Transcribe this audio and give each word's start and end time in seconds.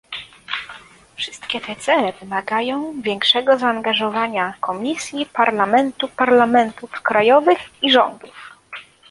Wszystkie 1.15 1.61
te 1.61 1.75
cele 1.75 2.13
wymagają 2.21 3.01
większego 3.01 3.57
zaangażowania 3.57 4.53
Komisji, 4.61 5.25
Parlamentu, 5.33 6.07
parlamentów 6.07 6.91
krajowych 6.91 7.59
i 7.81 7.91
rządów 7.91 8.57